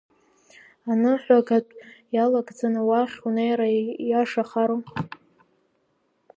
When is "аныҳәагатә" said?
0.91-1.73